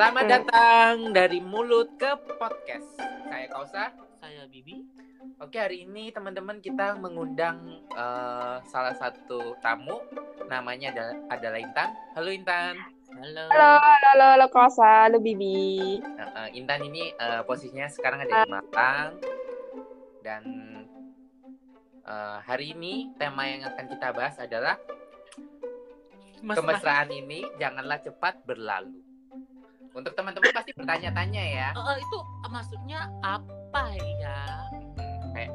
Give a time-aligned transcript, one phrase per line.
[0.00, 2.08] Selamat datang dari mulut ke
[2.40, 2.88] podcast.
[3.28, 3.92] Saya Kausa.
[4.16, 4.80] Saya Bibi.
[5.36, 10.00] Oke, hari ini teman-teman kita mengundang eh, salah satu tamu.
[10.48, 11.92] Namanya ada- adalah Intan.
[12.16, 12.80] Halo Intan.
[13.12, 13.44] Halo.
[13.52, 16.00] Halo, halo, halo, halo, Kosa, halo Bibi.
[16.00, 19.20] Nah, eh, Intan ini eh, posisinya sekarang ada di Malang.
[20.24, 20.42] Dan
[22.08, 24.80] eh, hari ini tema yang akan kita bahas adalah
[26.40, 29.09] Mas kemesraan ini janganlah cepat berlalu.
[29.92, 31.68] Untuk teman-teman pasti bertanya-tanya ya.
[31.70, 33.82] Eh, eh, itu maksudnya apa
[34.16, 34.38] ya?
[34.94, 35.50] Hmm, kayak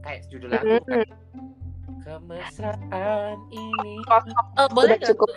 [0.00, 1.02] kayak judul lagu kan.
[1.02, 1.06] Hmm,
[1.98, 3.92] Kemesraan ini.
[4.00, 5.30] Eh, boleh Udah nggak cukup.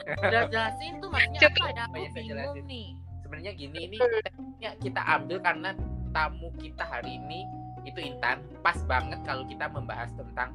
[0.48, 1.64] jelasin tuh maksudnya Cukup.
[1.64, 1.82] apa ya?
[1.82, 2.66] Aku Oh, iya, saya bingung jelasin.
[2.66, 2.88] nih.
[3.22, 4.12] sebenarnya gini ini Hmm.
[4.22, 5.70] temanya kita ambil karena
[6.12, 7.48] tamu kita hari ini
[7.82, 10.52] itu Intan pas banget kalau kita membahas tentang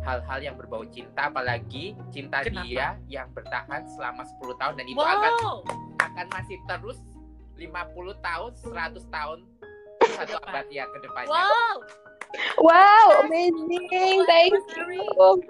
[0.00, 2.66] hal-hal yang berbau cinta apalagi cinta Kenapa?
[2.66, 5.06] dia yang bertahan selama 10 tahun dan itu Wow.
[5.06, 5.32] akan
[6.30, 6.98] masih terus
[7.60, 7.68] 50
[8.24, 9.38] tahun 100 tahun
[10.16, 11.74] satu abad ya ke depannya Wow.
[12.62, 15.42] Wow, amazing, thank you.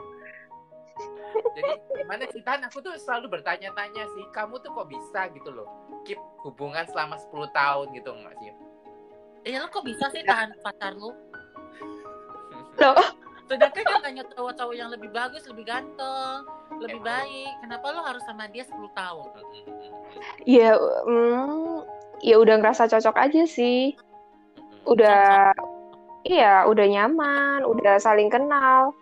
[1.54, 5.68] jadi gimana sih Tan aku tuh selalu bertanya-tanya sih kamu tuh kok bisa gitu loh
[6.02, 8.50] keep hubungan selama 10 tahun gitu enggak sih
[9.40, 11.16] Iya lo kok bisa sih tahan pacar lu?
[12.76, 13.08] Loh,
[13.50, 16.46] Sedangkan kan banyak cowok-cowok yang lebih bagus, lebih ganteng,
[16.78, 17.26] lebih Emang.
[17.26, 17.52] baik.
[17.60, 19.26] Kenapa lo harus sama dia 10 tahun?
[20.46, 21.82] ya, hmm,
[22.22, 23.98] ya udah ngerasa cocok aja sih.
[24.82, 25.50] Udah,
[26.22, 28.94] iya, udah nyaman, udah saling kenal.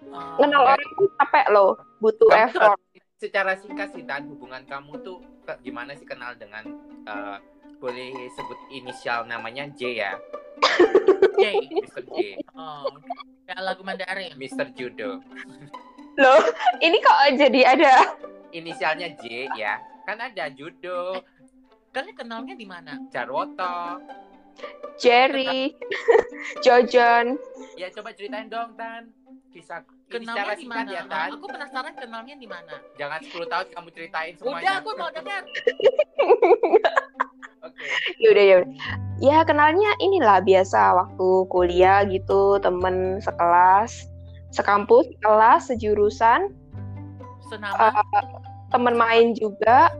[0.00, 2.78] Eh, Kenal orang tuh capek loh, butuh Kamu effort.
[3.14, 5.20] secara singkat sih Dan hubungan kamu tuh
[5.60, 6.64] gimana sih kenal dengan
[7.04, 7.36] eh,
[7.80, 10.12] boleh sebut inisial namanya J ya
[11.40, 11.56] Jay.
[11.66, 12.04] Mr.
[12.06, 12.92] J Oh,
[13.44, 14.36] kayak lagu Mandarin.
[14.36, 14.68] Mr.
[14.70, 15.24] Judo
[16.14, 16.42] Loh,
[16.78, 17.94] ini kok jadi ada
[18.50, 21.24] inisialnya J ya kan ada Judo
[21.90, 22.94] Kalian kenalnya di mana?
[23.08, 23.98] Jarwoto
[24.94, 25.72] Jerry,
[26.64, 27.40] Jojon.
[27.74, 29.08] ya coba ceritain dong Tan
[29.50, 30.90] kisah Kenalnya di singkat mana?
[30.92, 32.74] ya Tan Aku penasaran kenalnya di mana.
[32.94, 35.42] jangan 10 tahun kamu ceritain semuanya Udah, aku mau dengar.
[37.62, 37.84] oke
[38.18, 38.54] Ya udah ya.
[38.60, 38.72] udah.
[39.20, 44.08] Ya kenalnya inilah biasa waktu kuliah gitu, temen sekelas,
[44.48, 46.52] sekampus, kelas, sejurusan,
[47.46, 47.92] Senama.
[48.68, 49.92] temen main juga.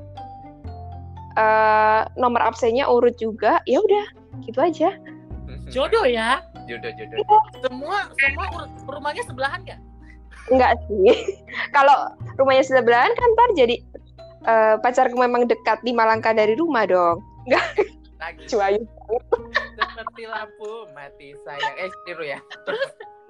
[1.31, 3.63] eh nomor absennya urut juga.
[3.65, 4.07] Ya udah,
[4.43, 4.91] gitu aja.
[5.75, 6.43] Jodoh ya.
[6.67, 7.15] Judo Judo
[7.63, 9.81] Semua semua ur- rumahnya sebelahan nggak?
[10.51, 11.15] Enggak sih.
[11.77, 13.77] Kalau rumahnya sebelahan kan ntar jadi
[14.43, 17.23] eh, pacarku memang dekat di Malangka dari rumah dong.
[18.21, 18.83] Lagi Cuayu.
[19.81, 22.39] seperti lampu mati sayang eh tiru ya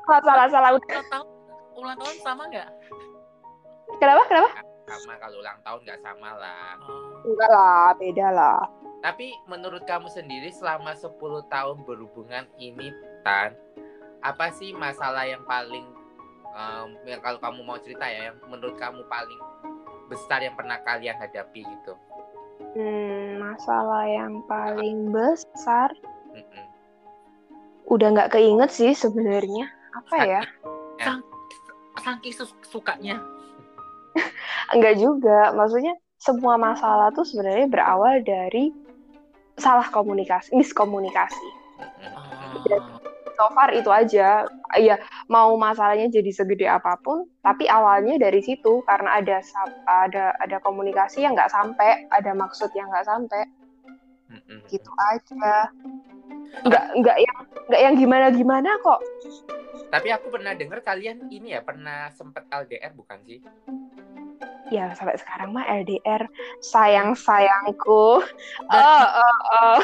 [0.08, 0.90] Salah salah salah udah.
[0.90, 1.26] Ulang tahun
[1.78, 2.68] ulang tahun sama nggak?
[4.02, 4.22] Kenapa?
[4.26, 4.50] Kenapa?
[4.90, 7.22] sama kalau ulang tahun nggak sama lah Oh.
[7.22, 8.60] Enggak lah, beda lah.
[9.00, 11.14] Tapi menurut kamu sendiri selama 10
[11.46, 12.90] tahun berhubungan ini
[13.22, 13.54] Tan,
[14.20, 15.84] apa sih masalah yang paling
[16.52, 19.40] em, yang kalau kamu mau cerita ya yang menurut kamu paling
[20.10, 21.94] besar yang pernah kalian hadapi gitu?
[22.70, 25.90] Hmm, masalah yang paling besar
[27.90, 29.66] udah nggak keinget sih sebenarnya.
[29.98, 30.42] Apa ya?
[32.00, 33.18] Saking su- sukanya.
[34.72, 35.50] Enggak juga.
[35.52, 38.70] Maksudnya semua masalah tuh sebenarnya berawal dari
[39.58, 41.48] salah komunikasi, miskomunikasi.
[42.14, 43.09] Oh.
[43.40, 44.44] So far itu aja.
[44.76, 45.00] Ya
[45.32, 49.40] mau masalahnya jadi segede apa pun, tapi awalnya dari situ karena ada
[49.88, 53.48] ada ada komunikasi yang nggak sampai, ada maksud yang nggak sampai,
[54.28, 54.60] Mm-mm.
[54.68, 55.72] gitu aja.
[56.68, 57.38] Nggak nggak yang
[57.72, 59.00] nggak yang gimana gimana kok.
[59.88, 63.40] Tapi aku pernah dengar kalian ini ya pernah sempet LDR bukan sih?
[64.68, 66.28] Ya sampai sekarang mah LDR
[66.60, 68.20] sayang sayangku.
[68.68, 69.80] Oh, oh, oh.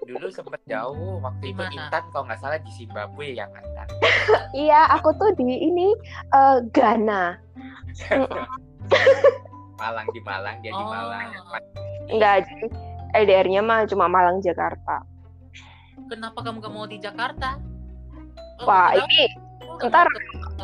[0.00, 1.62] Dulu sempet jauh waktu Di itu?
[1.72, 3.88] Intan kalau nggak salah di Zimbabwe ya kan Tan?
[4.56, 5.94] Iya, aku tuh di ini
[6.30, 7.38] eh, Ghana.
[9.74, 10.88] Malang di Malang dia di Oh.
[10.88, 11.26] Malang.
[12.06, 12.66] Enggak, jadi
[13.16, 15.02] LDR-nya mah cuma Malang Jakarta.
[16.04, 17.56] Kenapa kamu gak mau di Jakarta?
[18.60, 19.04] Oh, Wah, kenapa?
[19.04, 19.22] ini
[19.64, 20.06] Oh, ntar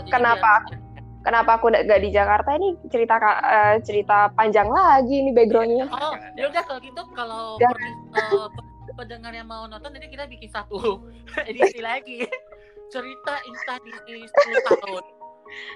[0.07, 0.51] kenapa?
[0.63, 0.79] dia-
[1.21, 5.87] kenapa aku nggak nggak di Jakarta ini cerita eh, cerita panjang lagi nih backgroundnya.
[5.91, 11.05] Oh, ya udah kalau gitu kalau per- pendengar yang mau nonton nanti kita bikin satu
[11.51, 12.27] edisi lagi.
[12.91, 15.05] Cerita Intan di, di 10 tahun.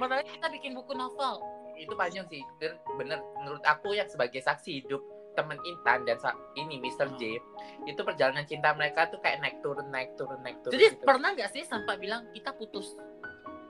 [0.02, 1.38] Makanya kita bikin buku novel.
[1.74, 5.02] itu panjang sih dan bener menurut aku yang sebagai saksi hidup
[5.34, 6.16] temen Intan dan
[6.54, 7.10] ini Mr.
[7.18, 7.42] J
[7.90, 11.02] itu perjalanan cinta mereka tuh kayak naik turun naik turun naik turun Jadi gitu.
[11.02, 12.94] pernah nggak sih sampai bilang kita putus?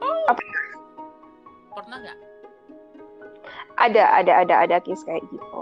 [0.04, 0.42] Apa?
[1.72, 2.18] Pernah nggak?
[3.80, 5.60] Ada ada ada ada case kayak gitu.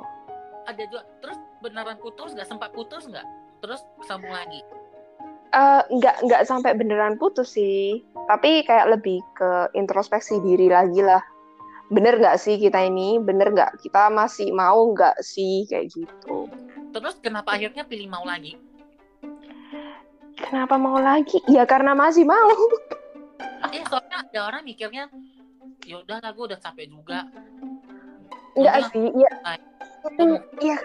[0.67, 1.02] Ada dua.
[1.23, 3.23] Terus beneran putus nggak sempat putus nggak
[3.62, 4.60] terus sambung lagi?
[5.52, 8.02] Eh, nggak nggak sampai beneran putus sih.
[8.26, 11.22] Tapi kayak lebih ke introspeksi diri lagi lah.
[11.92, 13.20] Bener nggak sih kita ini?
[13.20, 13.78] Bener nggak?
[13.84, 15.68] Kita masih mau nggak sih?
[15.68, 16.48] Kayak gitu.
[16.90, 18.56] Terus kenapa akhirnya pilih mau lagi?
[20.40, 21.38] Kenapa mau lagi?
[21.46, 22.50] Ya karena masih mau.
[23.70, 25.06] Eh soalnya ada orang mikirnya
[25.84, 27.28] ya udah lah gue udah capek juga.
[28.56, 28.88] Nggak Iya.
[28.88, 29.32] sih ya.
[30.16, 30.76] Hmm, iya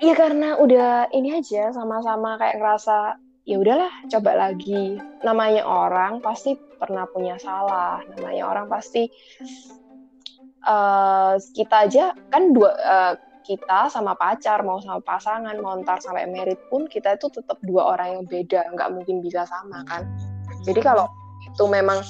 [0.00, 3.16] iya karena udah ini aja sama-sama kayak ngerasa
[3.46, 4.98] ya udahlah coba lagi.
[5.22, 9.08] Namanya orang pasti pernah punya salah namanya orang pasti
[10.66, 12.04] eh kita aja
[12.34, 13.14] kan dua eh,
[13.46, 17.94] kita sama pacar mau sama pasangan mau ntar sampai merit pun kita itu tetap dua
[17.94, 20.04] orang yang beda nggak mungkin bisa sama kan?
[20.66, 21.06] Jadi kalau
[21.46, 22.02] itu memang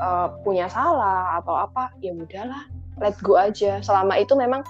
[0.00, 2.64] eh, punya salah atau apa ya udahlah
[2.98, 3.78] let go aja.
[3.84, 4.64] Selama itu memang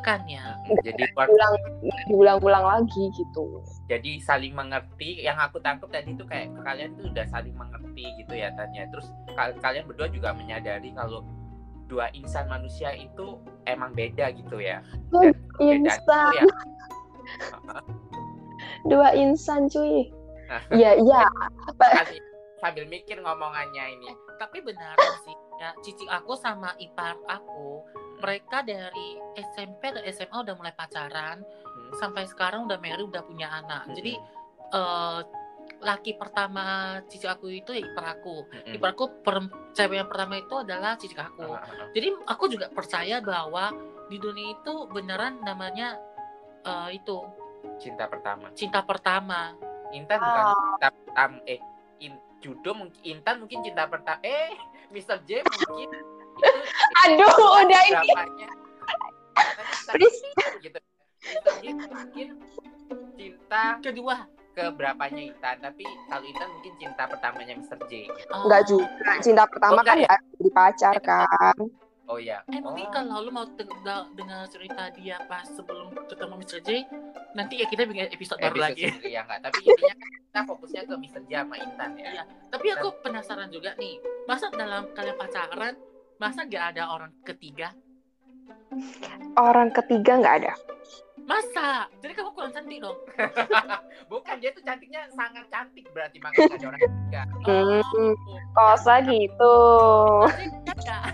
[0.00, 0.56] kan ya.
[0.84, 1.04] Jadi
[2.08, 3.62] diulang-ulang lagi gitu.
[3.88, 8.34] Jadi saling mengerti yang aku tangkap tadi itu kayak kalian tuh udah saling mengerti gitu
[8.36, 8.86] ya tanya.
[8.92, 11.24] Terus kal- kalian berdua juga menyadari kalau
[11.88, 14.84] dua insan manusia itu emang beda gitu ya.
[15.10, 16.44] Dan perbedaan itu insan ya.
[18.88, 20.08] Dua insan cuy.
[20.72, 21.28] Iya iya
[22.58, 24.08] sambil mikir ngomongannya ini.
[24.38, 24.96] Tapi benar
[25.26, 27.82] sih ya cici aku sama ipar aku
[28.18, 31.38] mereka dari SMP atau SMA udah mulai pacaran
[31.78, 31.94] Hmm.
[31.94, 33.94] sampai sekarang udah married udah punya anak Hmm.
[33.94, 34.12] jadi
[34.68, 35.20] eh,
[35.78, 36.64] laki pertama
[37.06, 38.74] cici aku itu ya ipar aku Mm-mm.
[38.74, 41.62] ipar aku per- cewek yang pertama itu adalah cici aku ah.
[41.94, 43.70] jadi aku juga percaya bahwa
[44.10, 45.94] di dunia itu beneran namanya
[46.64, 47.22] eh, itu
[47.78, 49.54] cinta pertama cinta pertama
[49.88, 51.60] Intan bukan cinta pertama eh
[51.98, 54.50] in, Judo mungkin Intan mungkin cinta pertama eh
[54.90, 55.22] Mr.
[55.22, 55.88] J mungkin
[56.38, 56.50] itu
[57.04, 58.10] aduh udah ini
[60.62, 60.78] gitu.
[61.68, 62.26] Mungkin
[63.18, 64.16] cinta kedua
[64.54, 67.78] ke berapanya Intan tapi kalau Intan mungkin cinta pertamanya Mr.
[67.86, 70.10] J oh, enggak juga cinta pertama Oh, kan ya?
[70.10, 71.56] nggak jadi pacar kan
[72.10, 72.74] oh ya Eh oh.
[72.90, 73.46] kalau lu mau
[74.18, 76.58] dengar cerita dia pas sebelum ketemu Mr.
[76.64, 76.68] J,
[77.38, 78.88] nanti ya kita bikin episode baru lagi.
[78.90, 81.20] sendiri ya enggak tapi intinya kan kita fokusnya ke Mr.
[81.28, 82.22] J sama Intan ya Iya.
[82.48, 83.94] Tapi aku penasaran juga nih,
[84.26, 85.74] masa dalam kalian pacaran,
[86.18, 87.70] masa gak ada orang ketiga?
[89.38, 90.52] orang ketiga nggak ada
[91.28, 91.84] Masa?
[92.00, 92.96] Jadi kamu kurang cantik dong?
[94.12, 98.12] bukan dia tuh cantiknya sangat cantik berarti makanya ada orang ketiga Hmm,
[98.56, 99.56] kosa gitu
[100.64, 101.04] enggak.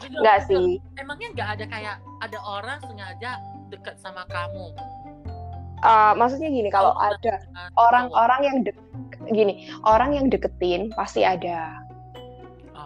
[0.00, 0.24] Jujur.
[0.48, 3.30] sih Emangnya nggak ada kayak ada orang sengaja
[3.68, 4.72] dekat sama kamu?
[5.82, 8.78] Eh, maksudnya gini kalau Kamu ada Nah, orang-orang yang dek
[9.34, 11.81] gini orang yang deketin pasti ada.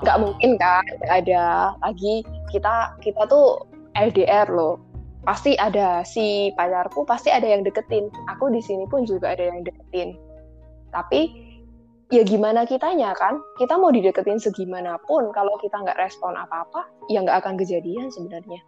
[0.03, 1.73] Nggak mungkin kan ada.
[1.81, 3.65] Lagi kita kita tuh
[3.95, 4.81] LDR loh.
[5.27, 8.07] Pasti ada si pacarku pasti ada yang deketin.
[8.31, 10.15] Aku di sini pun juga ada yang deketin.
[10.95, 11.35] Tapi
[12.15, 13.43] ya gimana kitanya kan?
[13.59, 18.61] Kita mau dideketin segimanapun kalau kita nggak respon apa-apa ya nggak akan kejadian sebenarnya.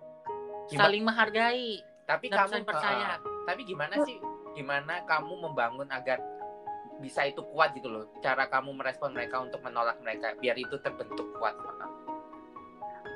[0.68, 1.70] Gimana- Saling menghargai.
[2.08, 3.20] tapi dan kamu percaya.
[3.20, 4.16] uh, tapi gimana sih?
[4.56, 6.16] Gimana kamu membangun agar
[6.98, 8.04] bisa itu kuat gitu loh.
[8.20, 11.54] Cara kamu merespon mereka untuk menolak mereka biar itu terbentuk kuat.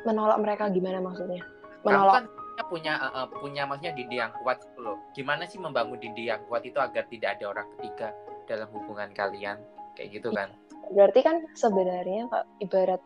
[0.07, 1.43] Menolak mereka gimana maksudnya?
[1.83, 2.25] Kamu menolak kan
[2.71, 4.97] punya uh, uh, punya maksudnya dinding yang kuat gitu loh.
[5.15, 8.15] Gimana sih membangun dinding yang kuat itu agar tidak ada orang ketiga
[8.47, 9.59] dalam hubungan kalian?
[9.99, 10.49] Kayak gitu kan.
[10.93, 13.03] Berarti kan sebenarnya Kak, ibarat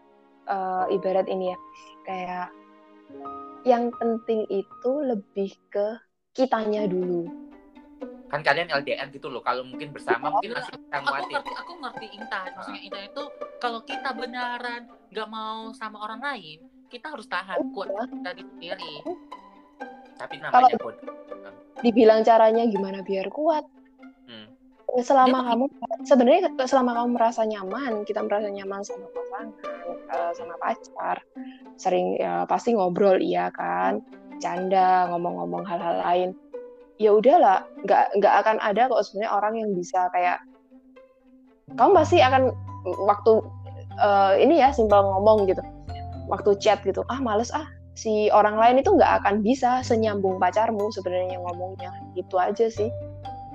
[0.47, 1.59] eh, ibarat ini ya
[2.07, 2.49] kayak
[3.67, 5.99] yang penting itu lebih ke
[6.37, 7.46] kitanya dulu
[8.37, 12.07] kan kalian LDR gitu loh kalau mungkin bersama mungkin masih bisa aku ngerti aku ngerti
[12.21, 12.49] Intan.
[12.53, 13.23] Maksudnya Intan itu
[13.57, 16.61] kalau kita beneran nggak mau sama orang lain
[16.93, 17.89] kita harus tahan kuat
[18.21, 18.95] dari sendiri.
[20.21, 21.01] Tapi namanya kode
[21.81, 23.65] dibilang caranya gimana biar kuat?
[24.29, 24.53] Hmm.
[25.01, 25.65] Selama Dia- kamu
[26.05, 29.47] sebenarnya selama kamu merasa nyaman kita merasa nyaman sama pasangan
[30.13, 31.19] eh, sama pacar
[31.81, 34.05] sering ya, pasti ngobrol iya kan?
[34.37, 36.31] Canda ngomong-ngomong hal-hal lain
[36.97, 40.41] ya udahlah nggak nggak akan ada kok sebenarnya orang yang bisa kayak
[41.77, 42.55] kamu pasti akan
[43.05, 43.33] waktu
[44.01, 45.61] eh, ini ya simpel ngomong gitu
[46.31, 50.93] waktu chat gitu ah males ah si orang lain itu nggak akan bisa senyambung pacarmu
[50.93, 52.93] sebenarnya ngomongnya gitu aja sih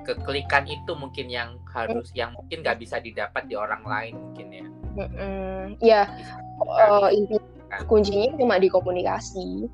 [0.01, 4.65] kekelikan itu mungkin yang harus yang mungkin nggak bisa didapat di orang lain mungkin ya
[4.97, 5.61] Mm-mm.
[5.79, 7.15] ya Bisa sekali.
[7.15, 7.35] inti
[7.69, 7.81] kan.
[7.87, 9.69] kuncinya cuma di komunikasi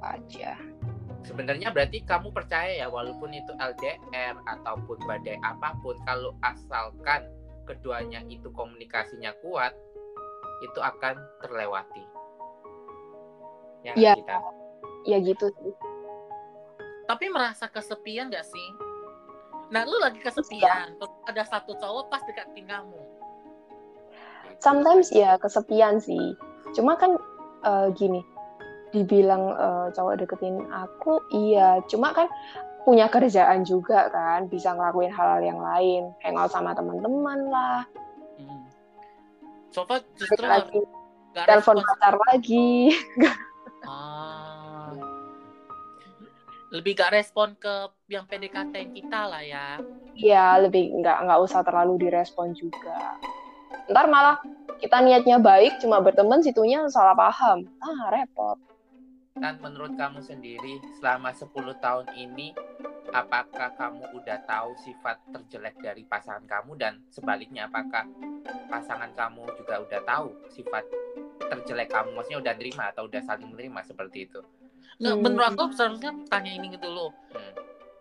[0.00, 0.56] aja
[1.30, 7.22] sebenarnya berarti kamu percaya ya walaupun itu LDR ataupun badai apa pun kalau asalkan
[7.64, 9.70] keduanya itu komunikasinya kuat
[10.60, 12.02] itu akan terlewati
[13.80, 14.12] ya Ya.
[14.12, 14.36] kita
[15.06, 15.72] ya gitu sih
[17.06, 18.68] Tapi merasa kesepian gak sih?
[19.74, 23.02] Nah, lu lagi kesepian, terus ada satu cowok pas deketin kamu.
[24.60, 26.36] sometimes ya kesepian sih
[26.70, 27.16] cuma kan
[27.64, 28.20] eh, gini
[28.90, 32.26] dibilang eh, cowok deketin aku iya cuma kan
[32.82, 37.82] punya kerjaan juga kan bisa ngelakuin hal-hal yang lain hangout sama teman-teman lah
[38.40, 38.64] Hmm.
[39.68, 40.80] So far justru lagi
[41.36, 42.88] telepon pacar lagi
[43.84, 44.92] Ah.
[46.70, 49.80] Lebih gak respon ke yang PDKT kita lah ya.
[50.14, 53.18] Iya, lebih nggak nggak usah terlalu direspon juga.
[53.90, 54.38] Ntar malah
[54.78, 57.66] kita niatnya baik, cuma berteman situnya salah paham.
[57.82, 58.54] Ah, repot.
[59.38, 62.52] Dan menurut kamu sendiri selama 10 tahun ini
[63.10, 68.06] apakah kamu udah tahu sifat terjelek dari pasangan kamu dan sebaliknya apakah
[68.70, 70.86] pasangan kamu juga udah tahu sifat
[71.50, 74.40] terjelek kamu maksudnya udah terima atau udah saling menerima seperti itu
[75.00, 75.22] Nggak, Hmm.
[75.24, 77.08] menurut aku seharusnya tanya ini dulu.
[77.32, 77.52] Hmm.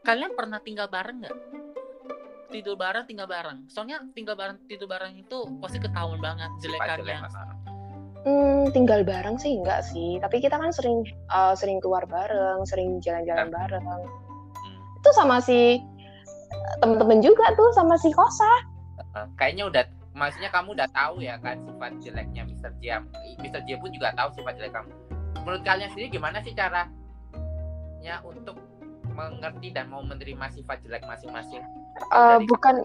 [0.03, 1.37] Kalian pernah tinggal bareng nggak?
[2.51, 3.71] Tidur bareng, tinggal bareng.
[3.71, 7.19] Soalnya tinggal bareng, tidur bareng itu pasti ketahuan banget jelek jelekannya.
[8.21, 10.19] Hmm, tinggal bareng sih enggak sih.
[10.19, 13.85] Tapi kita kan sering eh, sering keluar bareng, sering jalan-jalan Dan- bareng.
[13.85, 14.05] Hmm.
[14.97, 15.79] Itu sama si
[16.77, 18.51] temen-temen juga tuh sama si Kosa.
[19.15, 22.75] Eh, kayaknya udah maksudnya kamu udah tahu ya kan sifat jeleknya Mr.
[22.77, 22.99] J
[23.39, 23.61] Mr.
[23.63, 24.91] J pun juga tahu sifat jelek kamu
[25.39, 26.91] menurut kalian sendiri gimana sih caranya
[28.21, 28.59] untuk
[29.07, 31.63] mengerti dan mau menerima sifat jelek masing-masing
[32.01, 32.75] Eh, Dari- bukan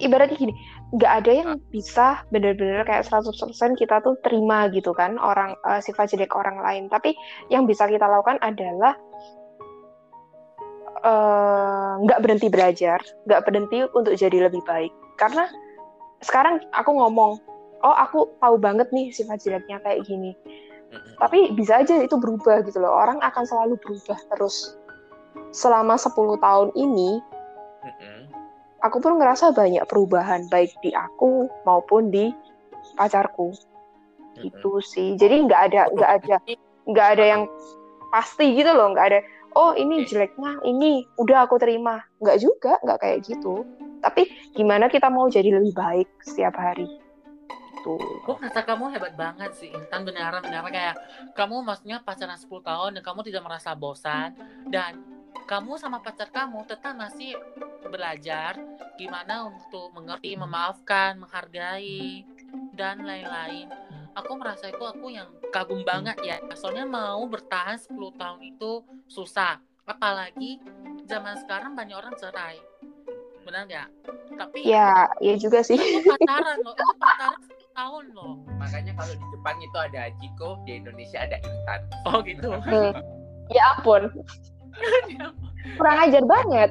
[0.00, 0.54] ibaratnya gini,
[0.94, 3.30] nggak ada yang bisa bener-bener kayak 100%
[3.78, 6.84] kita tuh terima gitu kan orang eh, sifat jelek orang lain.
[6.90, 7.14] Tapi
[7.50, 8.94] yang bisa kita lakukan adalah
[11.02, 14.90] eh, nggak berhenti belajar, nggak berhenti untuk jadi lebih baik.
[15.18, 15.46] Karena
[16.24, 17.38] sekarang aku ngomong,
[17.84, 20.32] oh aku tahu banget nih sifat jeleknya kayak gini.
[21.18, 22.94] Tapi bisa aja itu berubah gitu loh.
[22.94, 24.78] Orang akan selalu berubah terus.
[25.50, 27.18] Selama 10 tahun ini.
[28.84, 32.28] Aku pun ngerasa banyak perubahan baik di aku maupun di
[33.00, 33.56] pacarku.
[34.36, 35.16] Gitu sih.
[35.16, 36.36] Jadi nggak ada nggak ada
[36.84, 37.42] nggak ada yang
[38.12, 38.92] pasti gitu loh.
[38.92, 39.20] Nggak ada
[39.56, 42.04] oh ini jeleknya ini udah aku terima.
[42.20, 43.64] Nggak juga nggak kayak gitu.
[44.04, 46.84] Tapi gimana kita mau jadi lebih baik setiap hari?
[47.80, 47.96] Gitu.
[48.24, 50.68] Gue merasa kamu hebat banget sih Intan beneran beneran.
[50.68, 50.96] Kayak
[51.32, 54.36] kamu maksudnya pacaran 10 tahun dan kamu tidak merasa bosan
[54.68, 55.13] dan
[55.44, 57.36] kamu sama pacar kamu tetap masih
[57.84, 58.56] belajar
[58.96, 62.24] gimana untuk mengerti, memaafkan, menghargai
[62.72, 63.68] dan lain-lain.
[64.14, 66.36] Aku merasa itu aku yang kagum banget ya.
[66.54, 68.72] Soalnya mau bertahan 10 tahun itu
[69.10, 69.58] susah.
[69.84, 70.62] Apalagi
[71.04, 72.56] zaman sekarang banyak orang cerai.
[73.44, 73.88] Benar nggak?
[74.38, 78.32] Tapi ya ya juga sih itu pacaran loh, itu pacaran 10 tahun loh.
[78.56, 82.48] makanya kalau di Jepang itu ada Hachiko di Indonesia ada Intan Oh gitu.
[82.54, 82.94] Hmm.
[83.52, 84.08] ya ampun
[85.78, 86.70] kurang ajar banget.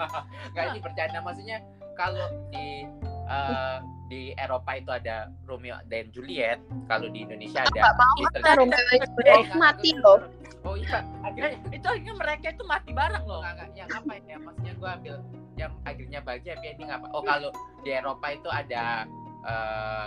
[0.52, 1.18] Nggak ini bercanda.
[1.22, 1.58] Maksudnya
[1.94, 2.88] kalau di
[3.30, 3.78] eh,
[4.10, 6.58] di Eropa itu ada Romeo dan Juliet
[6.90, 9.46] kalau di Indonesia ada nggak mau kita Romeo dan Juliet.
[9.54, 10.20] mati loh.
[10.66, 10.98] oh iya.
[10.98, 13.40] Eh, akhirnya itu akhirnya mereka itu mati bareng loh.
[13.40, 14.36] Enggak, enggak, yang apa ya?
[14.42, 15.14] Maksudnya gue ambil
[15.54, 17.06] yang akhirnya bahagia happy ending apa?
[17.14, 17.50] Oh kalau
[17.86, 19.06] di Eropa itu ada
[19.46, 20.06] eh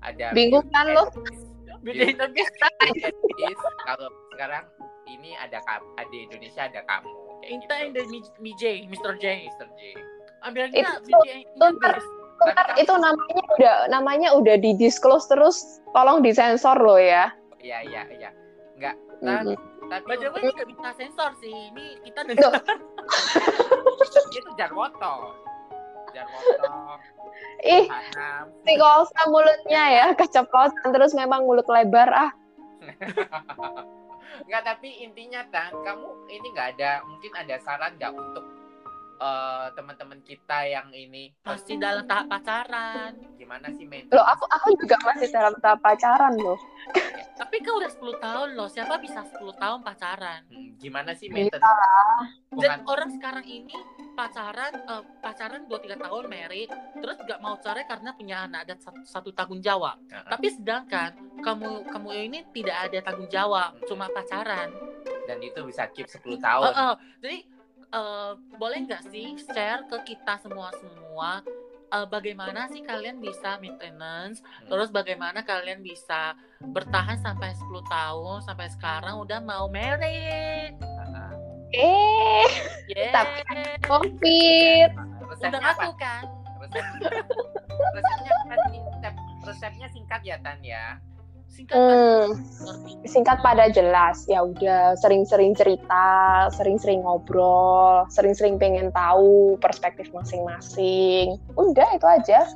[0.00, 1.04] ada Bingung kan lo?
[1.80, 3.64] And the Beast.
[3.84, 4.64] Kalau sekarang
[5.06, 7.10] ini ada ada di Indonesia ada kamu.
[7.42, 7.72] Inta gitu.
[7.80, 9.16] and the Mi- Mi J, Mr.
[9.16, 9.48] J.
[9.48, 9.68] Mr.
[9.74, 9.80] J.
[10.44, 12.10] Ambil Itu- aja Beauty and the ntar- Beast.
[12.40, 15.60] Ntar itu namanya udah namanya udah di disclose terus
[15.92, 17.28] tolong disensor loh ya
[17.60, 18.30] Iya iya iya.
[18.76, 18.96] Enggak.
[19.20, 19.52] Mhm.
[19.90, 21.52] tapi By the way, ini bisa sensor sih.
[21.52, 22.56] Ini kita dengar.
[24.36, 25.36] itu Jarwoto.
[27.60, 27.86] Ih
[28.64, 32.30] si Kolsa mulutnya ya keceplosan terus memang mulut lebar ah.
[34.40, 38.44] Enggak, tapi intinya Tan, kamu ini nggak ada mungkin ada saran nggak untuk
[39.20, 41.28] eh, teman-teman kita yang ini?
[41.44, 43.20] Pasti dalam tahap pacaran.
[43.36, 46.56] gimana sih main loh aku aku juga masih dalam tahap pacaran loh.
[47.40, 48.68] Tapi kan udah 10 tahun loh.
[48.68, 50.40] Siapa bisa 10 tahun pacaran?
[50.48, 51.64] Hmm, gimana sih maintenance
[52.52, 53.72] bukan Dan orang sekarang ini
[54.20, 58.76] pacaran eh, pacaran 2 3 tahun married, terus nggak mau cerai karena punya anak dan
[58.76, 59.96] satu, satu tanggung jawab.
[60.06, 60.28] Heeh.
[60.28, 61.10] Tapi sedangkan
[61.40, 64.68] kamu kamu ini tidak ada tanggung jawab, cuma pacaran.
[65.24, 66.94] dan itu bisa keep 10 Oh, tahun oh.
[67.22, 67.38] Jadi
[67.90, 71.40] eh, boleh nggak sih share ke kita semua semua
[71.88, 74.68] eh, bagaimana sih kalian bisa maintenance, Hmm.
[74.68, 80.74] terus bagaimana kalian bisa bertahan sampai 10 tahun sampai sekarang udah mau married.
[81.72, 82.48] Eh
[82.88, 83.10] Yeay.
[83.10, 83.46] Tapi-
[83.84, 86.24] covid udah resepnya ngaku kan?
[86.60, 86.92] Resep-
[87.92, 88.80] resepnya apa sih?
[88.82, 90.98] resep resepnya singkat ya Tan ya
[91.50, 92.30] Singkat Hmm,
[92.62, 93.10] ngerti.
[93.10, 96.06] singkat pada jelas ya udah sering-sering cerita,
[96.48, 101.42] sering-sering ngobrol, sering-sering pengen tahu perspektif masing-masing.
[101.58, 102.46] Udah itu aja.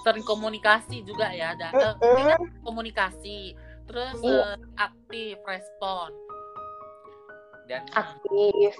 [0.00, 2.16] Sering komunikasi juga ya, dan eh, Mm-mm.
[2.18, 3.52] ingat komunikasi.
[3.84, 6.08] Terus eh, aktif, respon.
[7.64, 8.72] Dan Aktif.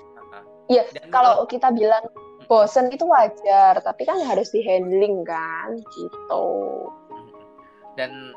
[0.68, 2.08] Iya, Dan kalau kita bilang
[2.48, 6.46] bosen itu wajar, tapi kan harus di handling kan, gitu.
[7.94, 8.34] dan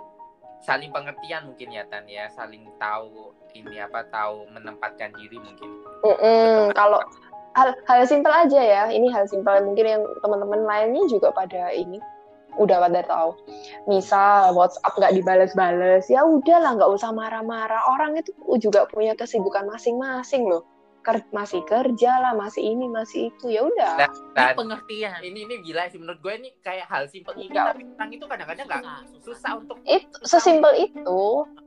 [0.62, 2.30] saling pengertian mungkin ya Tan ya.
[2.30, 5.70] Saling tahu ini apa tahu menempatkan diri mungkin.
[6.06, 7.02] Mm-mm, kalau
[7.58, 11.98] hal hal simpel aja ya, ini hal simpel mungkin yang teman-teman lainnya juga pada ini
[12.58, 13.30] udah pada tahu.
[13.86, 17.82] Misal WhatsApp nggak dibales-bales, ya udahlah nggak usah marah-marah.
[17.90, 20.66] Orang itu juga punya kesibukan masing-masing loh.
[21.00, 23.48] Ker- masih kerja lah, masih ini, masih itu.
[23.48, 24.12] Ya udah.
[24.36, 25.20] Nah, Ini pengertian.
[25.24, 27.66] ini ini gila sih menurut gue ini kayak hal simpel ini Nggak.
[27.72, 29.24] tapi orang itu kadang-kadang nggak Susah, susah.
[29.24, 31.22] susah untuk Itu sesimpel itu.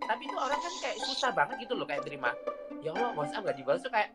[0.05, 2.37] tapi itu orang kan kayak susah banget gitu loh kayak terima
[2.81, 4.09] ya Allah WhatsApp gak dibalas tuh kayak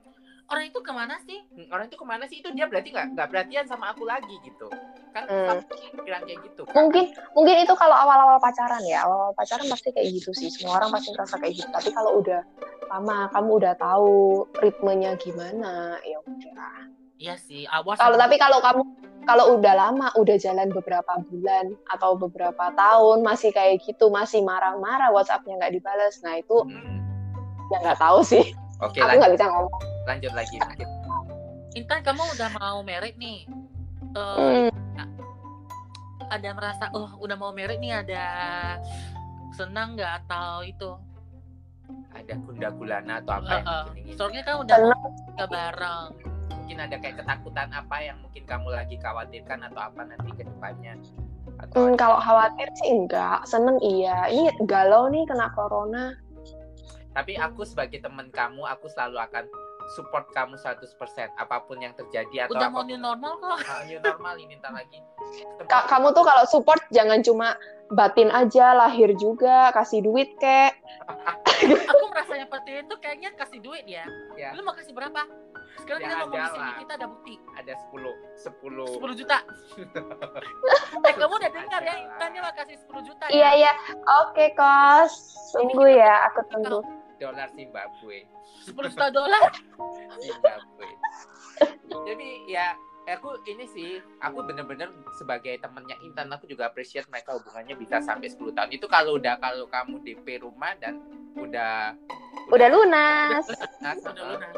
[0.46, 1.40] Orang itu ke mana sih?
[1.58, 4.36] "Hmm, orang itu ke mana sih itu dia berarti nggak nggak perhatian sama aku lagi
[4.46, 4.70] gitu
[5.16, 5.64] kan Hmm.
[5.96, 6.76] pikiran kayak gitu kan.
[6.76, 9.08] Mungkin mungkin itu kalau awal-awal pacaran ya.
[9.08, 10.52] Awal-awal pacaran pasti kayak gitu sih.
[10.52, 11.70] Semua orang pasti ngerasa kayak gitu.
[11.72, 12.42] Tapi kalau udah
[12.92, 16.76] lama, kamu udah tahu ritmenya gimana, ya udah.
[17.16, 17.96] Iya sih, awas.
[17.96, 18.84] Kalau tapi kalau kamu
[19.24, 25.10] kalau udah lama, udah jalan beberapa bulan atau beberapa tahun masih kayak gitu, masih marah-marah,
[25.16, 27.00] WhatsApp-nya nggak dibalas, nah itu Hmm.
[27.72, 28.52] ya nggak tahu sih.
[28.84, 29.95] oke Aku nggak bisa ngomong.
[30.06, 30.90] Lanjut lagi lanjut.
[31.76, 33.44] Intan kamu udah mau merit nih.
[34.16, 34.72] Eh, Hmm,
[36.32, 38.24] ada merasa oh udah mau merit nih ada
[39.52, 40.24] senang nggak?
[40.24, 40.92] Atau itu?
[42.16, 46.08] Ada gunda gulana atau apa mungkin ingin soalnya kan udah nikah bareng.
[46.66, 50.98] Mungkin ada kayak ketakutan apa yang mungkin kamu lagi khawatirkan atau apa nanti ke depannya?
[51.62, 54.26] Atau hmm, kalau khawatir sih enggak, seneng iya.
[54.32, 56.16] Ini galau nih kena corona.
[57.16, 59.48] tapi aku sebagai teman kamu aku selalu akan
[59.88, 60.98] support kamu 100%
[61.32, 63.60] apa pun yang terjadi atau udah mau new normal kok.
[63.64, 64.98] Ah, new normal ini ntar lagi.
[65.66, 67.54] Ka- kamu tuh kalau support jangan cuma
[67.88, 70.74] batin aja, lahir juga, kasih duit kek.
[71.92, 74.52] aku merasa yang seperti itu kayaknya kasih duit ya Ya.
[74.58, 75.22] lu mau kasih berapa?
[75.76, 77.34] Sekarang Ya, kita ngomong di ada sini kita ada bukti.
[77.54, 79.38] Ada 10 10 10 juta.
[81.06, 83.52] Eh kamu udah dengar ya Intan mau kasih 10 juta Iya ya.
[83.56, 83.72] Iya,
[84.26, 85.14] oke kos,
[85.54, 86.80] tunggu ya, aku tunggu.
[87.18, 88.28] Dolar Zimbabwe.
[88.66, 89.52] 10 juta dolar?
[90.24, 90.90] Zimbabwe.
[92.06, 92.76] Jadi ya
[93.06, 98.28] aku ini sih aku bener-bener sebagai temennya Intan aku juga appreciate mereka hubungannya bisa sampai
[98.28, 98.70] 10 tahun.
[98.74, 101.00] Itu kalau udah kalau kamu DP rumah dan
[101.38, 101.94] udah
[102.52, 103.42] Udah lunas.
[103.48, 104.54] lunas, udah eh, lunas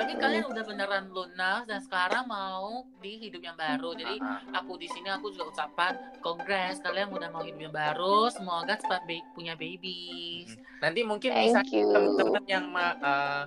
[0.00, 3.92] tapi kalian udah beneran lunas dan sekarang mau di hidup yang baru.
[3.92, 4.16] Jadi
[4.48, 5.92] aku di sini aku juga ucapan
[6.24, 8.32] kongres kalian udah mau hidup yang baru.
[8.32, 10.48] Semoga cepat ba- punya baby
[10.80, 13.44] nanti mungkin bisa teman-teman yang ma- eh,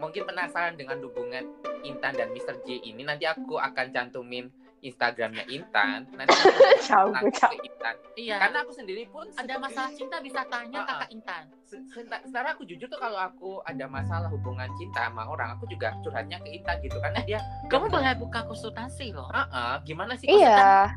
[0.00, 1.44] mungkin penasaran dengan hubungan
[1.84, 2.64] Intan dan Mr.
[2.64, 4.48] J ini nanti aku akan cantumin
[4.82, 6.34] Instagramnya Intan nanti
[6.86, 7.14] ciao.
[7.14, 7.22] ke
[7.62, 7.94] Intan.
[8.12, 8.36] Iya.
[8.42, 10.88] Karena aku sendiri pun ada masalah cinta bisa tanya Ah, ah.
[10.98, 11.44] kakak Intan.
[11.62, 15.64] Se- se- secara aku jujur tuh kalau aku ada masalah hubungan cinta sama orang aku
[15.66, 16.98] juga curhatnya ke Intan gitu.
[16.98, 19.30] Karena dia kamu boleh buka konsultasi loh.
[19.30, 20.90] "Ah, ah, gimana sih Iya,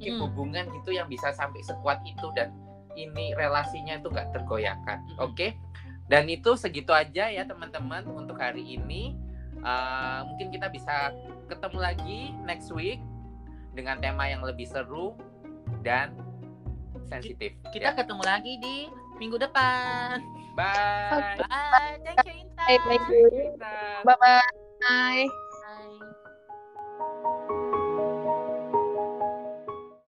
[0.00, 0.16] Hmm.
[0.18, 2.48] hubungan gitu yang bisa sampai sekuat itu dan
[2.96, 4.96] ini relasinya itu gak tergoyahkan.
[5.14, 5.28] Hmm.
[5.28, 5.52] oke?
[6.08, 9.14] Dan itu segitu aja ya teman-teman untuk hari ini.
[9.60, 11.12] Eh, mungkin kita bisa
[11.46, 12.96] ketemu lagi next week
[13.74, 15.14] dengan tema yang lebih seru
[15.80, 16.14] dan
[17.06, 17.98] sensitif kita ya.
[17.98, 18.76] ketemu lagi di
[19.18, 20.22] minggu depan
[20.54, 23.24] bye bye thank you Intan Bye, thank you.
[23.56, 24.04] Intan.
[24.04, 25.49] bye bye.